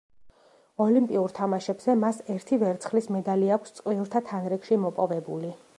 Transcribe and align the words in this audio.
ოლიმპიურ 0.85 1.35
თამაშებზე, 1.39 1.95
მას 2.05 2.23
ერთი 2.35 2.59
ვერცხლის 2.65 3.11
მედალი 3.17 3.53
აქვს 3.59 3.77
წყვილთა 3.81 4.25
თანრიგში 4.33 4.85
მოპოვებული. 4.87 5.55